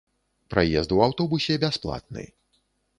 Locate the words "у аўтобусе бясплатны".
0.97-2.29